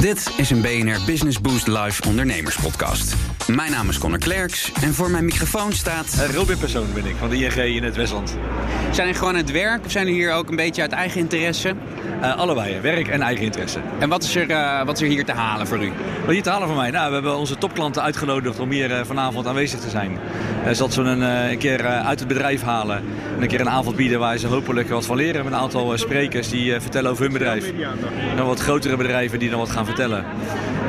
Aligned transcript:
Dit 0.00 0.32
is 0.36 0.50
een 0.50 0.60
BNR 0.60 0.98
Business 1.06 1.40
Boost 1.40 1.66
Live 1.66 2.08
ondernemerspodcast. 2.08 3.14
Mijn 3.46 3.70
naam 3.70 3.88
is 3.88 3.98
Connor 3.98 4.18
Klerks 4.18 4.72
en 4.72 4.94
voor 4.94 5.10
mijn 5.10 5.24
microfoon 5.24 5.72
staat... 5.72 6.14
Uh, 6.18 6.34
Robin 6.34 6.58
Persoon 6.58 6.86
ben 6.94 7.06
ik, 7.06 7.14
van 7.18 7.28
de 7.28 7.36
ING 7.36 7.76
in 7.76 7.82
het 7.82 7.96
Westland. 7.96 8.28
Zijn 8.80 8.94
jullie 8.96 9.14
gewoon 9.14 9.28
aan 9.28 9.40
het 9.40 9.50
werk 9.50 9.84
of 9.84 9.90
zijn 9.90 10.06
jullie 10.06 10.20
hier 10.20 10.32
ook 10.32 10.48
een 10.48 10.56
beetje 10.56 10.82
uit 10.82 10.92
eigen 10.92 11.20
interesse? 11.20 11.74
Uh, 12.22 12.36
allebei, 12.36 12.80
werk 12.80 13.08
en 13.08 13.22
eigen 13.22 13.44
interesse. 13.44 13.78
En 13.98 14.08
wat 14.08 14.22
is, 14.22 14.36
er, 14.36 14.50
uh, 14.50 14.84
wat 14.84 14.96
is 14.96 15.02
er 15.02 15.08
hier 15.08 15.24
te 15.24 15.32
halen 15.32 15.66
voor 15.66 15.84
u? 15.84 15.92
Wat 16.24 16.32
hier 16.32 16.42
te 16.42 16.50
halen 16.50 16.68
voor 16.68 16.76
mij? 16.76 16.90
Nou, 16.90 17.08
we 17.08 17.14
hebben 17.14 17.36
onze 17.36 17.58
topklanten 17.58 18.02
uitgenodigd 18.02 18.60
om 18.60 18.70
hier 18.70 19.04
vanavond 19.06 19.46
aanwezig 19.46 19.80
te 19.80 19.90
zijn. 19.90 20.18
zodat 20.70 20.92
ze 20.92 21.00
een, 21.00 21.20
een 21.20 21.58
keer 21.58 21.86
uit 21.86 22.18
het 22.18 22.28
bedrijf 22.28 22.62
halen 22.62 22.96
en 23.36 23.42
een 23.42 23.48
keer 23.48 23.60
een 23.60 23.70
avond 23.70 23.96
bieden 23.96 24.18
waar 24.18 24.38
ze 24.38 24.46
hopelijk 24.46 24.88
wat 24.88 25.06
van 25.06 25.16
leren. 25.16 25.44
Met 25.44 25.52
een 25.52 25.58
aantal 25.58 25.98
sprekers 25.98 26.48
die 26.48 26.80
vertellen 26.80 27.10
over 27.10 27.22
hun 27.22 27.32
bedrijf. 27.32 27.72
En 28.36 28.44
wat 28.44 28.60
grotere 28.60 28.96
bedrijven 28.96 29.38
die 29.38 29.50
dan 29.50 29.58
wat 29.58 29.70
gaan 29.70 29.86
vertellen. 29.86 30.24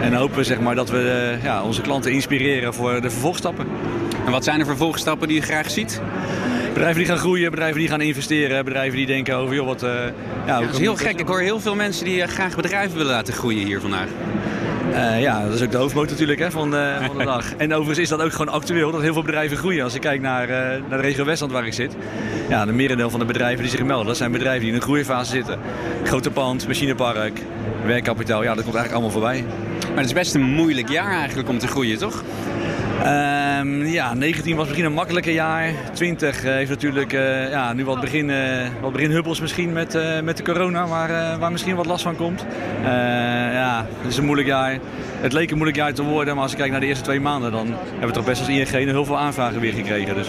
En 0.02 0.14
hopen 0.14 0.46
zeg 0.46 0.60
maar, 0.60 0.76
dat 0.76 0.90
we 0.90 1.38
ja, 1.44 1.64
onze 1.64 1.82
klanten 1.82 2.12
inspireren 2.12 2.74
voor 2.74 3.02
de 3.02 3.10
vervolgstappen. 3.10 3.68
En 4.26 4.32
wat 4.32 4.44
zijn 4.44 4.60
de 4.60 4.66
vervolgstappen 4.66 5.28
die 5.28 5.38
je 5.38 5.44
graag 5.44 5.72
ziet? 5.72 6.02
Bedrijven 6.74 6.98
die 6.98 7.06
gaan 7.06 7.18
groeien, 7.18 7.50
bedrijven 7.50 7.80
die 7.80 7.88
gaan 7.90 8.02
investeren, 8.02 8.66
bedrijven 8.66 8.98
die 8.98 9.06
denken 9.06 9.36
over 9.36 9.56
joh, 9.56 9.66
wat. 9.66 9.84
Uh, 9.84 9.90
ja, 10.46 10.60
dat 10.60 10.74
is 10.74 10.80
heel 10.80 10.96
gek. 10.96 11.20
Ik 11.20 11.28
hoor 11.28 11.40
heel 11.40 11.60
veel 11.60 11.76
mensen 11.76 12.06
die 12.06 12.28
graag 12.28 12.56
bedrijven 12.56 12.98
willen 12.98 13.12
laten 13.12 13.34
groeien 13.34 13.66
hier 13.66 13.82
vandaag. 13.82 14.08
Uh, 14.92 15.22
ja, 15.22 15.44
dat 15.46 15.54
is 15.54 15.62
ook 15.62 15.72
de 15.72 15.78
hoofdmoot 15.78 16.10
natuurlijk 16.10 16.40
hè, 16.40 16.52
van, 16.52 16.72
de, 16.72 16.98
van 17.06 17.18
de 17.18 17.24
dag. 17.24 17.54
En 17.58 17.74
overigens 17.74 18.00
is 18.00 18.10
dat 18.10 18.22
ook 18.22 18.32
gewoon 18.32 18.54
actueel 18.54 18.92
dat 18.92 19.02
heel 19.02 19.14
veel 19.14 19.22
bedrijven 19.22 19.58
groeien. 19.58 19.84
Als 19.84 19.94
ik 19.94 20.02
kijk 20.02 20.22
naar, 20.22 20.50
uh, 20.50 20.56
naar 20.90 20.98
de 20.98 21.02
regio 21.02 21.26
Westland 21.26 21.52
waar 21.52 21.66
ik 21.66 21.74
zit. 21.74 21.96
Ja, 22.50 22.66
de 22.66 22.72
merendeel 22.72 23.10
van 23.10 23.20
de 23.20 23.26
bedrijven 23.26 23.62
die 23.62 23.72
zich 23.72 23.84
melden, 23.84 24.08
dat 24.08 24.18
zijn 24.18 24.32
bedrijven 24.32 24.60
die 24.60 24.70
in 24.70 24.76
een 24.76 24.82
groeifase 24.82 25.32
zitten. 25.32 25.60
Grote 26.04 26.32
pand, 26.32 26.68
machinepark, 26.68 27.40
werkkapitaal, 27.86 28.44
ja, 28.44 28.54
dat 28.56 28.64
komt 28.64 28.76
eigenlijk 28.76 28.94
allemaal 28.94 29.12
voorbij. 29.12 29.44
Maar 29.88 29.98
het 29.98 30.06
is 30.06 30.14
best 30.14 30.36
een 30.36 30.44
moeilijk 30.44 30.90
jaar 30.90 31.12
eigenlijk 31.12 31.50
om 31.50 31.58
te 31.58 31.68
groeien, 31.68 31.98
toch? 31.98 32.24
Um, 33.06 33.86
ja, 33.86 34.14
19 34.14 34.56
was 34.56 34.66
misschien 34.66 34.86
een 34.86 34.94
makkelijker 34.94 35.34
jaar. 35.34 35.74
20 35.94 36.42
heeft 36.42 36.70
natuurlijk 36.70 37.14
uh, 37.14 37.50
ja, 37.50 37.74
nu 37.74 37.86
wat, 37.86 38.02
begin, 38.02 38.30
uh, 38.30 38.68
wat 38.82 38.92
beginhubbels 38.92 39.40
misschien 39.40 39.74
met, 39.74 39.96
uh, 39.96 40.20
met 40.20 40.38
de 40.38 40.44
corona, 40.44 40.88
waar, 40.88 41.40
waar 41.40 41.52
misschien 41.52 41.76
wat 41.76 41.86
last 41.86 42.04
van 42.04 42.16
komt. 42.16 42.46
ja, 42.84 43.86
het 44.02 44.12
is 44.12 44.18
een 44.18 44.26
moeilijk 44.26 44.48
jaar. 44.48 44.78
Het 45.22 45.34
leek 45.34 45.50
een 45.50 45.56
moeilijk 45.56 45.78
jaar 45.78 45.94
te 45.94 46.04
worden, 46.04 46.34
maar 46.34 46.44
als 46.44 46.52
ik 46.52 46.58
kijk 46.58 46.72
naar 46.72 46.80
de 46.80 46.86
eerste 46.86 47.04
twee 47.04 47.20
maanden, 47.20 47.52
dan 47.52 47.68
hebben 47.90 48.08
we 48.08 48.14
toch 48.14 48.26
best 48.26 48.40
als 48.40 48.50
ING 48.50 48.68
heel 48.68 49.06
veel 49.06 49.18
aanvragen 49.18 49.60
weer 49.60 49.74
gekregen. 49.74 50.16
Dus 50.16 50.28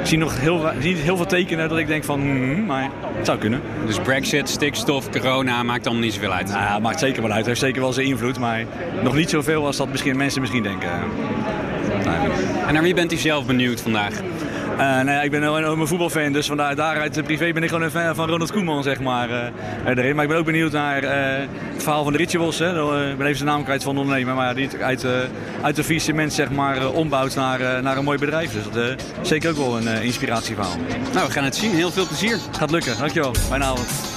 ik 0.00 0.06
zie 0.06 0.18
nog 0.18 0.40
heel, 0.40 0.70
zie 0.80 0.96
heel 0.96 1.16
veel 1.16 1.26
tekenen 1.26 1.68
dat 1.68 1.78
ik 1.78 1.86
denk 1.86 2.04
van, 2.04 2.20
mm, 2.20 2.64
maar 2.64 2.90
het 3.16 3.26
zou 3.26 3.38
kunnen. 3.38 3.60
Dus 3.86 3.98
brexit, 3.98 4.48
stikstof, 4.48 5.10
corona 5.10 5.62
maakt 5.62 5.86
allemaal 5.86 6.04
niet 6.04 6.14
zoveel 6.14 6.32
uit? 6.32 6.48
Nou, 6.48 6.60
ja, 6.60 6.78
maakt 6.78 6.98
zeker 6.98 7.22
wel 7.22 7.30
uit. 7.30 7.38
Het 7.38 7.46
heeft 7.46 7.60
zeker 7.60 7.80
wel 7.80 7.92
zijn 7.92 8.06
invloed, 8.06 8.38
maar 8.38 8.64
nog 9.02 9.14
niet 9.14 9.30
zoveel 9.30 9.66
als 9.66 9.76
dat 9.76 9.88
misschien, 9.88 10.16
mensen 10.16 10.40
misschien 10.40 10.62
denken. 10.62 10.90
En 12.66 12.72
naar 12.74 12.82
wie 12.82 12.94
bent 12.94 13.12
u 13.12 13.16
zelf 13.16 13.46
benieuwd 13.46 13.80
vandaag? 13.80 14.12
Uh, 14.72 14.78
nou 14.78 15.10
ja, 15.10 15.22
ik 15.22 15.30
ben 15.30 15.42
een 15.42 15.56
enorme 15.56 15.86
voetbalfan, 15.86 16.32
dus 16.32 16.46
vandaar, 16.46 16.74
daaruit 16.74 17.22
privé 17.24 17.52
ben 17.52 17.62
ik 17.62 17.68
gewoon 17.68 17.84
een 17.84 17.90
fan 17.90 18.14
van 18.14 18.28
Ronald 18.28 18.52
Koeman, 18.52 18.82
zeg 18.82 19.00
maar. 19.00 19.30
Uh, 19.30 19.38
erin. 19.84 20.14
Maar 20.14 20.24
ik 20.24 20.30
ben 20.30 20.38
ook 20.38 20.44
benieuwd 20.44 20.72
naar 20.72 21.02
uh, 21.02 21.10
het 21.72 21.82
verhaal 21.82 22.02
van 22.02 22.12
de 22.12 22.18
Rituals. 22.18 22.58
Hè. 22.58 22.70
Ik 23.10 23.16
ben 23.16 23.26
even 23.26 23.36
zijn 23.36 23.48
naam 23.48 23.64
kwijt 23.64 23.82
van 23.82 23.94
de 23.94 24.00
ondernemer, 24.00 24.34
maar 24.34 24.54
die 24.54 24.68
uit, 24.80 25.06
uit 25.62 25.76
de 25.76 25.82
vier 25.82 26.00
cement 26.00 26.32
zeg 26.32 26.50
maar, 26.50 26.92
ombouwt 26.92 27.34
naar, 27.34 27.82
naar 27.82 27.96
een 27.96 28.04
mooi 28.04 28.18
bedrijf. 28.18 28.52
Dus 28.52 28.64
dat 28.64 29.00
is 29.22 29.28
zeker 29.28 29.50
ook 29.50 29.56
wel 29.56 29.76
een 29.76 30.02
inspiratieverhaal. 30.02 30.76
Nou, 31.12 31.26
we 31.26 31.32
gaan 31.32 31.44
het 31.44 31.56
zien. 31.56 31.74
Heel 31.74 31.90
veel 31.90 32.06
plezier. 32.06 32.38
Gaat 32.58 32.70
lukken, 32.70 32.98
dankjewel. 32.98 33.34
Fijne 33.34 33.64
avond. 33.64 34.15